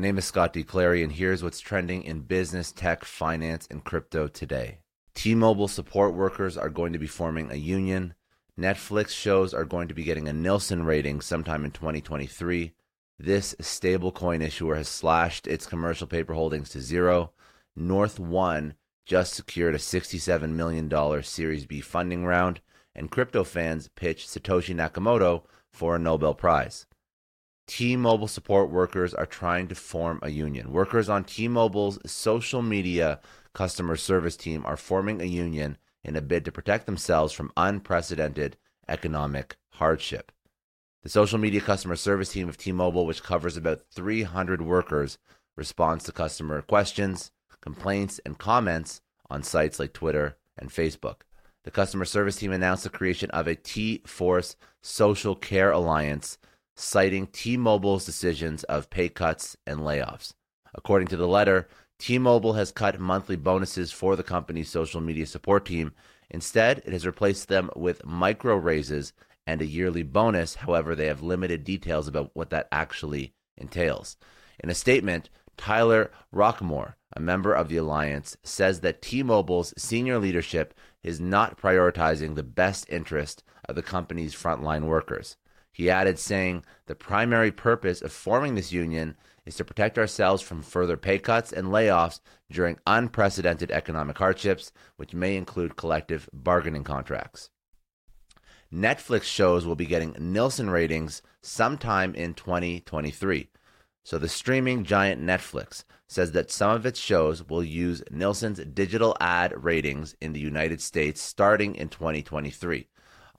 My 0.00 0.06
name 0.06 0.16
is 0.16 0.24
Scott 0.24 0.54
D. 0.54 0.64
Clary, 0.64 1.02
and 1.02 1.12
here's 1.12 1.42
what's 1.42 1.60
trending 1.60 2.04
in 2.04 2.20
business, 2.20 2.72
tech, 2.72 3.04
finance, 3.04 3.68
and 3.70 3.84
crypto 3.84 4.28
today. 4.28 4.78
T 5.14 5.34
Mobile 5.34 5.68
support 5.68 6.14
workers 6.14 6.56
are 6.56 6.70
going 6.70 6.94
to 6.94 6.98
be 6.98 7.06
forming 7.06 7.50
a 7.50 7.56
union. 7.56 8.14
Netflix 8.58 9.10
shows 9.10 9.52
are 9.52 9.66
going 9.66 9.88
to 9.88 9.94
be 9.94 10.02
getting 10.02 10.26
a 10.26 10.32
Nielsen 10.32 10.86
rating 10.86 11.20
sometime 11.20 11.66
in 11.66 11.70
2023. 11.72 12.72
This 13.18 13.54
stablecoin 13.60 14.40
issuer 14.40 14.76
has 14.76 14.88
slashed 14.88 15.46
its 15.46 15.66
commercial 15.66 16.06
paper 16.06 16.32
holdings 16.32 16.70
to 16.70 16.80
zero. 16.80 17.32
North 17.76 18.18
One 18.18 18.76
just 19.04 19.34
secured 19.34 19.74
a 19.74 19.78
$67 19.78 20.48
million 20.48 21.22
Series 21.22 21.66
B 21.66 21.82
funding 21.82 22.24
round, 22.24 22.62
and 22.94 23.10
crypto 23.10 23.44
fans 23.44 23.88
pitch 23.88 24.26
Satoshi 24.26 24.74
Nakamoto 24.74 25.42
for 25.70 25.94
a 25.94 25.98
Nobel 25.98 26.32
Prize. 26.32 26.86
T 27.70 27.94
Mobile 27.94 28.26
support 28.26 28.68
workers 28.68 29.14
are 29.14 29.24
trying 29.24 29.68
to 29.68 29.76
form 29.76 30.18
a 30.24 30.28
union. 30.28 30.72
Workers 30.72 31.08
on 31.08 31.22
T 31.22 31.46
Mobile's 31.46 32.00
social 32.04 32.62
media 32.62 33.20
customer 33.52 33.94
service 33.94 34.36
team 34.36 34.66
are 34.66 34.76
forming 34.76 35.22
a 35.22 35.24
union 35.24 35.78
in 36.02 36.16
a 36.16 36.20
bid 36.20 36.44
to 36.46 36.50
protect 36.50 36.86
themselves 36.86 37.32
from 37.32 37.52
unprecedented 37.56 38.56
economic 38.88 39.56
hardship. 39.74 40.32
The 41.04 41.08
social 41.08 41.38
media 41.38 41.60
customer 41.60 41.94
service 41.94 42.32
team 42.32 42.48
of 42.48 42.56
T 42.56 42.72
Mobile, 42.72 43.06
which 43.06 43.22
covers 43.22 43.56
about 43.56 43.82
300 43.94 44.62
workers, 44.62 45.18
responds 45.56 46.02
to 46.06 46.12
customer 46.12 46.62
questions, 46.62 47.30
complaints, 47.60 48.18
and 48.26 48.36
comments 48.36 49.00
on 49.30 49.44
sites 49.44 49.78
like 49.78 49.92
Twitter 49.92 50.36
and 50.58 50.70
Facebook. 50.70 51.20
The 51.62 51.70
customer 51.70 52.04
service 52.04 52.34
team 52.34 52.50
announced 52.50 52.82
the 52.82 52.90
creation 52.90 53.30
of 53.30 53.46
a 53.46 53.54
T 53.54 54.02
Force 54.06 54.56
Social 54.82 55.36
Care 55.36 55.70
Alliance, 55.70 56.36
citing 56.80 57.26
T 57.26 57.56
Mobile's 57.56 58.06
decisions 58.06 58.64
of 58.64 58.90
pay 58.90 59.08
cuts 59.08 59.56
and 59.66 59.80
layoffs. 59.80 60.32
According 60.74 61.08
to 61.08 61.16
the 61.16 61.28
letter, 61.28 61.68
T 61.98 62.18
Mobile 62.18 62.54
has 62.54 62.72
cut 62.72 62.98
monthly 62.98 63.36
bonuses 63.36 63.92
for 63.92 64.16
the 64.16 64.22
company's 64.22 64.70
social 64.70 65.00
media 65.00 65.26
support 65.26 65.66
team. 65.66 65.92
Instead, 66.30 66.78
it 66.86 66.92
has 66.92 67.04
replaced 67.04 67.48
them 67.48 67.70
with 67.76 68.04
micro 68.04 68.56
raises 68.56 69.12
and 69.46 69.60
a 69.60 69.66
yearly 69.66 70.02
bonus. 70.02 70.54
However, 70.54 70.94
they 70.94 71.06
have 71.06 71.22
limited 71.22 71.64
details 71.64 72.08
about 72.08 72.30
what 72.34 72.50
that 72.50 72.68
actually 72.72 73.34
entails. 73.56 74.16
In 74.62 74.70
a 74.70 74.74
statement, 74.74 75.28
Tyler 75.58 76.10
Roquemore, 76.34 76.94
a 77.14 77.20
member 77.20 77.52
of 77.52 77.68
the 77.68 77.76
alliance, 77.76 78.36
says 78.42 78.80
that 78.80 79.02
T 79.02 79.22
Mobile's 79.22 79.74
senior 79.76 80.18
leadership 80.18 80.72
is 81.02 81.20
not 81.20 81.60
prioritizing 81.60 82.34
the 82.34 82.42
best 82.42 82.88
interest 82.88 83.42
of 83.68 83.74
the 83.74 83.82
company's 83.82 84.34
frontline 84.34 84.84
workers. 84.84 85.36
He 85.72 85.88
added, 85.90 86.18
saying, 86.18 86.64
The 86.86 86.94
primary 86.94 87.52
purpose 87.52 88.02
of 88.02 88.12
forming 88.12 88.54
this 88.54 88.72
union 88.72 89.16
is 89.46 89.56
to 89.56 89.64
protect 89.64 89.98
ourselves 89.98 90.42
from 90.42 90.62
further 90.62 90.96
pay 90.96 91.18
cuts 91.18 91.52
and 91.52 91.68
layoffs 91.68 92.20
during 92.50 92.78
unprecedented 92.86 93.70
economic 93.70 94.18
hardships, 94.18 94.72
which 94.96 95.14
may 95.14 95.36
include 95.36 95.76
collective 95.76 96.28
bargaining 96.32 96.84
contracts. 96.84 97.50
Netflix 98.72 99.24
shows 99.24 99.66
will 99.66 99.74
be 99.74 99.86
getting 99.86 100.14
Nielsen 100.18 100.70
ratings 100.70 101.22
sometime 101.42 102.14
in 102.14 102.34
2023. 102.34 103.48
So 104.04 104.18
the 104.18 104.28
streaming 104.28 104.84
giant 104.84 105.20
Netflix 105.20 105.84
says 106.06 106.32
that 106.32 106.50
some 106.50 106.70
of 106.70 106.86
its 106.86 106.98
shows 106.98 107.48
will 107.48 107.64
use 107.64 108.02
Nielsen's 108.10 108.58
digital 108.58 109.16
ad 109.20 109.52
ratings 109.56 110.14
in 110.20 110.32
the 110.32 110.40
United 110.40 110.80
States 110.80 111.20
starting 111.20 111.74
in 111.74 111.88
2023. 111.88 112.88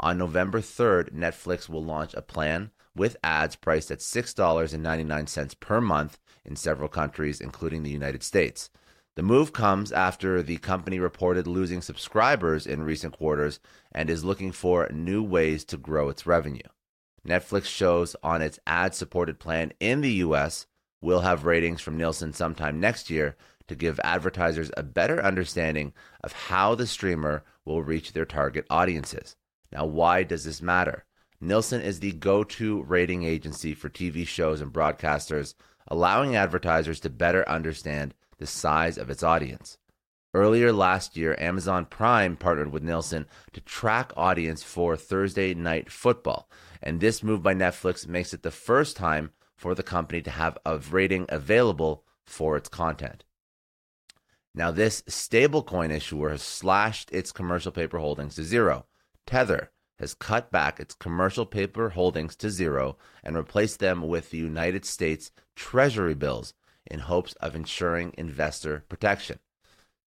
On 0.03 0.17
November 0.17 0.61
3rd, 0.61 1.11
Netflix 1.13 1.69
will 1.69 1.83
launch 1.83 2.16
a 2.16 2.23
plan 2.23 2.71
with 2.95 3.17
ads 3.23 3.55
priced 3.55 3.91
at 3.91 3.99
$6.99 3.99 5.59
per 5.59 5.79
month 5.79 6.17
in 6.44 6.56
several 6.56 6.89
countries, 6.89 7.39
including 7.39 7.84
the 7.84 7.91
United 7.91 8.23
States. 8.23 8.72
The 9.16 9.22
move 9.22 9.53
comes 9.53 9.91
after 9.91 10.41
the 10.41 10.57
company 10.57 10.97
reported 10.97 11.45
losing 11.45 11.84
subscribers 11.84 12.66
in 12.66 12.81
recent 12.81 13.16
quarters 13.16 13.59
and 13.91 14.09
is 14.09 14.23
looking 14.23 14.51
for 14.51 14.90
new 14.91 15.22
ways 15.22 15.63
to 15.66 15.78
grow 15.78 16.09
its 16.09 16.25
revenue. 16.25 16.67
Netflix 17.28 17.66
shows 17.66 18.16
on 18.23 18.41
its 18.41 18.57
ad 18.66 18.95
supported 18.95 19.38
plan 19.38 19.72
in 19.79 20.01
the 20.01 20.13
US 20.13 20.66
will 21.00 21.19
have 21.19 21.45
ratings 21.45 21.79
from 21.79 21.97
Nielsen 21.97 22.34
sometime 22.34 22.79
next 22.79 23.11
year 23.11 23.35
to 23.67 23.75
give 23.75 24.00
advertisers 24.03 24.72
a 24.75 24.81
better 24.81 25.23
understanding 25.23 25.94
of 26.23 26.34
how 26.34 26.73
the 26.73 26.88
streamer 26.88 27.44
will 27.66 27.84
reach 27.84 28.13
their 28.13 28.25
target 28.25 28.66
audiences. 28.72 29.35
Now, 29.72 29.86
why 29.86 30.24
does 30.24 30.44
this 30.44 30.62
matter? 30.62 31.06
Nielsen 31.40 31.82
is 31.82 32.00
the 32.00 32.12
go 32.12 32.44
to 32.44 32.84
rating 32.84 33.24
agency 33.24 33.74
for 33.74 33.90
TV 33.90 34.28
shows 34.28 34.62
and 34.62 34.72
broadcasters, 34.72 35.56
allowing 35.88 36.36
advertisers 36.36 37.00
to 37.02 37.09
better 37.09 37.48
understand 37.50 38.14
the 38.38 38.46
size 38.46 38.98
of 38.98 39.09
its 39.09 39.24
audience. 39.24 39.78
Earlier 40.34 40.72
last 40.72 41.18
year, 41.18 41.36
Amazon 41.40 41.86
Prime 41.86 42.38
partnered 42.38 42.72
with 42.72 42.84
Nielsen 42.84 43.26
to 43.52 43.62
track 43.62 44.14
audience 44.16 44.64
for 44.64 44.96
Thursday 44.96 45.54
night 45.54 45.92
football. 45.92 46.50
And 46.82 47.00
this 47.00 47.22
move 47.22 47.44
by 47.44 47.53
Netflix 47.53 48.08
makes 48.08 48.34
it 48.34 48.42
the 48.42 48.52
first 48.52 48.96
time 48.96 49.32
for 49.58 49.76
the 49.76 49.84
company 49.84 50.22
to 50.22 50.32
have 50.32 50.58
a 50.66 50.78
rating 50.78 51.26
available 51.28 52.06
for 52.26 52.56
its 52.56 52.70
content. 52.70 53.26
Now, 54.56 54.72
this 54.72 55.02
stablecoin 55.03 55.92
issuer 55.92 56.30
has 56.30 56.42
slashed 56.42 57.12
its 57.12 57.32
commercial 57.32 57.72
paper 57.72 58.00
holdings 58.00 58.36
to 58.36 58.44
zero. 58.44 58.86
Tether 59.31 59.72
has 59.97 60.14
cut 60.14 60.52
back 60.52 60.78
its 60.78 60.94
commercial 60.94 61.46
paper 61.46 61.92
holdings 61.92 62.36
to 62.36 62.50
zero 62.50 62.97
and 63.24 63.38
replaced 63.38 63.80
them 63.80 64.06
with 64.06 64.30
the 64.30 64.38
United 64.38 64.84
States 64.84 65.31
Treasury 65.56 66.14
bills 66.14 66.53
in 66.86 67.00
hopes 67.00 67.31
of 67.36 67.56
ensuring 67.56 68.14
investor 68.18 68.84
protection. 68.90 69.40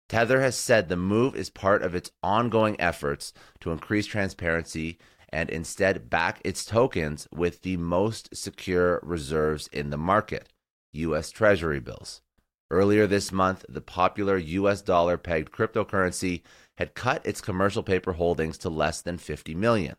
Tether 0.09 0.41
has 0.41 0.57
said 0.57 0.89
the 0.89 0.97
move 0.97 1.33
is 1.33 1.49
part 1.49 1.81
of 1.81 1.95
its 1.95 2.11
ongoing 2.21 2.75
efforts 2.77 3.31
to 3.61 3.71
increase 3.71 4.05
transparency 4.05 4.97
and 5.29 5.49
instead 5.49 6.09
back 6.09 6.41
its 6.43 6.65
tokens 6.65 7.25
with 7.31 7.61
the 7.61 7.77
most 7.77 8.35
secure 8.35 8.99
reserves 9.01 9.69
in 9.71 9.91
the 9.91 9.97
market 9.97 10.49
U.S. 10.91 11.31
Treasury 11.31 11.79
bills. 11.79 12.21
Earlier 12.69 13.07
this 13.07 13.31
month, 13.31 13.63
the 13.69 13.79
popular 13.79 14.35
US 14.35 14.81
dollar 14.81 15.17
pegged 15.17 15.53
cryptocurrency 15.53 16.41
had 16.77 16.93
cut 16.93 17.25
its 17.25 17.41
commercial 17.41 17.83
paper 17.83 18.13
holdings 18.13 18.57
to 18.59 18.69
less 18.69 19.01
than 19.01 19.17
50 19.17 19.55
million. 19.55 19.95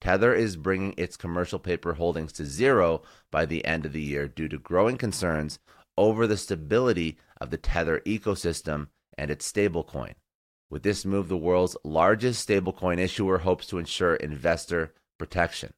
Tether 0.00 0.32
is 0.32 0.56
bringing 0.56 0.94
its 0.96 1.16
commercial 1.16 1.58
paper 1.58 1.94
holdings 1.94 2.32
to 2.34 2.44
zero 2.44 3.02
by 3.30 3.44
the 3.44 3.64
end 3.64 3.84
of 3.84 3.92
the 3.92 4.02
year 4.02 4.28
due 4.28 4.48
to 4.48 4.58
growing 4.58 4.96
concerns 4.96 5.58
over 5.96 6.26
the 6.26 6.36
stability 6.36 7.18
of 7.40 7.50
the 7.50 7.56
Tether 7.56 8.00
ecosystem 8.00 8.88
and 9.16 9.30
its 9.30 9.50
stablecoin. 9.50 10.14
With 10.70 10.82
this 10.82 11.04
move, 11.04 11.28
the 11.28 11.36
world's 11.36 11.76
largest 11.82 12.48
stablecoin 12.48 12.98
issuer 12.98 13.38
hopes 13.38 13.66
to 13.68 13.78
ensure 13.78 14.14
investor 14.16 14.94
protection. 15.18 15.72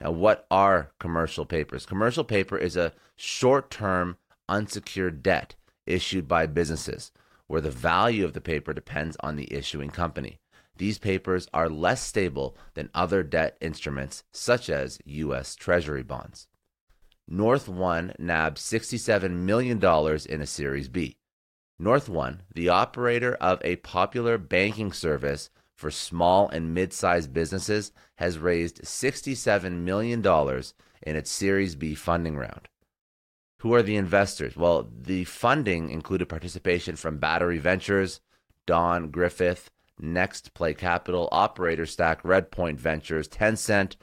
Now, 0.00 0.10
what 0.10 0.46
are 0.50 0.92
commercial 0.98 1.46
papers? 1.46 1.86
Commercial 1.86 2.24
paper 2.24 2.58
is 2.58 2.76
a 2.76 2.92
short 3.16 3.70
term 3.70 4.18
unsecured 4.48 5.22
debt 5.22 5.54
issued 5.86 6.28
by 6.28 6.46
businesses 6.46 7.12
where 7.52 7.60
the 7.60 7.70
value 7.70 8.24
of 8.24 8.32
the 8.32 8.40
paper 8.40 8.72
depends 8.72 9.14
on 9.20 9.36
the 9.36 9.52
issuing 9.52 9.90
company. 9.90 10.40
These 10.78 10.98
papers 10.98 11.46
are 11.52 11.68
less 11.68 12.00
stable 12.00 12.56
than 12.72 12.88
other 12.94 13.22
debt 13.22 13.58
instruments, 13.60 14.24
such 14.32 14.70
as 14.70 14.98
U.S. 15.04 15.54
Treasury 15.54 16.02
bonds. 16.02 16.46
North 17.28 17.68
One 17.68 18.14
nabbed 18.18 18.56
$67 18.56 19.30
million 19.32 19.76
in 19.76 20.40
a 20.40 20.46
Series 20.46 20.88
B. 20.88 21.18
North 21.78 22.08
One, 22.08 22.40
the 22.54 22.70
operator 22.70 23.34
of 23.34 23.60
a 23.62 23.76
popular 23.76 24.38
banking 24.38 24.90
service 24.90 25.50
for 25.76 25.90
small 25.90 26.48
and 26.48 26.72
mid 26.72 26.94
sized 26.94 27.34
businesses, 27.34 27.92
has 28.16 28.38
raised 28.38 28.80
$67 28.80 29.72
million 29.72 30.26
in 31.02 31.16
its 31.16 31.30
Series 31.30 31.74
B 31.74 31.94
funding 31.94 32.38
round. 32.38 32.70
Who 33.62 33.74
are 33.74 33.82
the 33.82 33.94
investors? 33.94 34.56
Well, 34.56 34.88
the 34.92 35.22
funding 35.22 35.90
included 35.90 36.28
participation 36.28 36.96
from 36.96 37.18
Battery 37.18 37.58
Ventures, 37.58 38.20
Don 38.66 39.10
Griffith, 39.12 39.70
Next 40.00 40.52
Play 40.52 40.74
Capital, 40.74 41.28
Operator 41.30 41.86
Stack, 41.86 42.24
Redpoint 42.24 42.78
Ventures, 42.78 43.28
Tencent, 43.28 43.94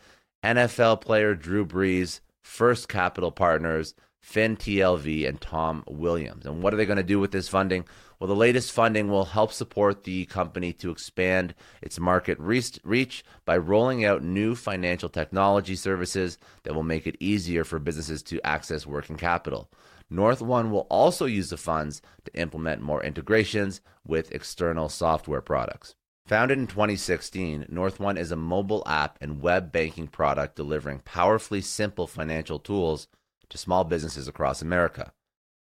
NFL 0.46 1.02
player 1.02 1.36
Drew 1.36 1.66
Brees, 1.66 2.22
First 2.42 2.88
Capital 2.88 3.32
Partners, 3.32 3.96
FinTLV, 4.24 5.28
and 5.28 5.42
Tom 5.42 5.84
Williams. 5.88 6.46
And 6.46 6.62
what 6.62 6.74
are 6.74 6.78
they 6.78 6.86
going 6.86 6.98
to 6.98 7.04
do 7.04 7.20
with 7.20 7.32
this 7.32 7.48
funding? 7.48 7.86
Well, 8.20 8.28
the 8.28 8.36
latest 8.36 8.72
funding 8.72 9.10
will 9.10 9.26
help 9.26 9.54
support 9.54 10.04
the 10.04 10.26
company 10.26 10.74
to 10.74 10.92
expand 10.92 11.56
its 11.82 12.00
market 12.00 12.38
reach 12.40 13.24
by 13.46 13.58
rolling 13.58 14.04
out 14.04 14.24
new 14.24 14.56
financial 14.56 15.10
technology 15.10 15.76
services 15.76 16.38
that 16.64 16.76
will 16.76 16.84
make 16.84 17.08
it 17.08 17.16
easier 17.20 17.64
for 17.64 17.80
businesses 17.80 18.22
to 18.24 18.46
access 18.46 18.86
working 18.86 19.16
capital. 19.16 19.70
North 20.10 20.42
One 20.42 20.72
will 20.72 20.88
also 20.90 21.26
use 21.26 21.50
the 21.50 21.58
funds 21.58 22.02
to 22.26 22.40
implement 22.40 22.82
more 22.82 23.04
integrations 23.04 23.80
with 24.06 24.32
external 24.32 24.90
software 24.90 25.42
products. 25.42 25.96
Founded 26.26 26.60
in 26.60 26.68
2016, 26.68 27.68
North 27.70 28.00
One 28.00 28.18
is 28.18 28.32
a 28.32 28.36
mobile 28.36 28.84
app 28.86 29.18
and 29.22 29.42
web 29.42 29.72
banking 29.72 30.08
product 30.08 30.56
delivering 30.56 31.00
powerfully 31.00 31.62
simple 31.62 32.06
financial 32.06 32.60
tools 32.60 33.08
to 33.50 33.58
small 33.58 33.84
businesses 33.84 34.28
across 34.28 34.62
America. 34.62 35.14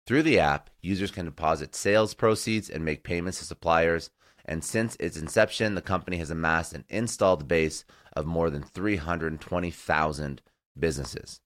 Through 0.05 0.23
the 0.23 0.39
app, 0.39 0.69
users 0.81 1.11
can 1.11 1.25
deposit 1.25 1.75
sales 1.75 2.13
proceeds 2.13 2.69
and 2.69 2.83
make 2.83 3.03
payments 3.03 3.39
to 3.39 3.45
suppliers. 3.45 4.09
And 4.45 4.63
since 4.63 4.97
its 4.99 5.15
inception, 5.15 5.75
the 5.75 5.81
company 5.81 6.17
has 6.17 6.29
amassed 6.29 6.73
an 6.73 6.83
installed 6.89 7.47
base 7.47 7.85
of 8.13 8.25
more 8.25 8.49
than 8.49 8.63
320,000 8.63 10.41
businesses. 10.77 11.39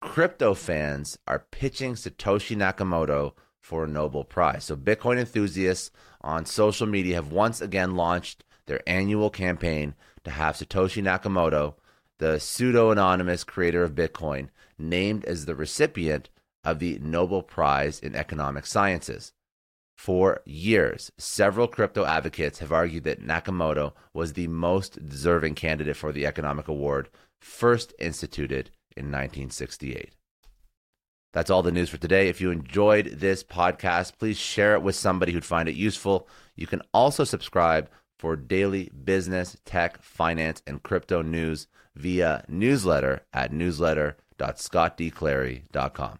Crypto 0.00 0.54
fans 0.54 1.16
are 1.28 1.46
pitching 1.52 1.94
Satoshi 1.94 2.56
Nakamoto 2.56 3.34
for 3.60 3.84
a 3.84 3.88
Nobel 3.88 4.24
Prize. 4.24 4.64
So, 4.64 4.74
Bitcoin 4.74 5.18
enthusiasts 5.18 5.92
on 6.20 6.44
social 6.44 6.88
media 6.88 7.14
have 7.14 7.30
once 7.30 7.60
again 7.60 7.94
launched 7.94 8.42
their 8.66 8.80
annual 8.86 9.30
campaign 9.30 9.94
to 10.24 10.30
have 10.32 10.56
Satoshi 10.56 11.02
Nakamoto, 11.02 11.74
the 12.22 12.38
pseudo 12.38 12.92
anonymous 12.92 13.42
creator 13.42 13.82
of 13.82 13.96
Bitcoin, 13.96 14.48
named 14.78 15.24
as 15.24 15.44
the 15.44 15.56
recipient 15.56 16.30
of 16.62 16.78
the 16.78 16.96
Nobel 17.02 17.42
Prize 17.42 17.98
in 17.98 18.14
Economic 18.14 18.64
Sciences. 18.64 19.32
For 19.96 20.40
years, 20.44 21.10
several 21.18 21.66
crypto 21.66 22.04
advocates 22.04 22.60
have 22.60 22.70
argued 22.70 23.02
that 23.02 23.26
Nakamoto 23.26 23.92
was 24.14 24.34
the 24.34 24.46
most 24.46 25.08
deserving 25.08 25.56
candidate 25.56 25.96
for 25.96 26.12
the 26.12 26.24
economic 26.24 26.68
award, 26.68 27.08
first 27.40 27.92
instituted 27.98 28.70
in 28.96 29.06
1968. 29.06 30.14
That's 31.32 31.50
all 31.50 31.64
the 31.64 31.72
news 31.72 31.90
for 31.90 31.98
today. 31.98 32.28
If 32.28 32.40
you 32.40 32.52
enjoyed 32.52 33.06
this 33.06 33.42
podcast, 33.42 34.16
please 34.16 34.38
share 34.38 34.74
it 34.74 34.82
with 34.82 34.94
somebody 34.94 35.32
who'd 35.32 35.44
find 35.44 35.68
it 35.68 35.74
useful. 35.74 36.28
You 36.54 36.68
can 36.68 36.82
also 36.94 37.24
subscribe 37.24 37.90
for 38.20 38.36
daily 38.36 38.90
business, 38.90 39.56
tech, 39.64 40.00
finance, 40.00 40.62
and 40.68 40.84
crypto 40.84 41.20
news 41.22 41.66
via 41.94 42.44
newsletter 42.48 43.20
at 43.32 43.52
newsletter.scottdclary.com. 43.52 46.18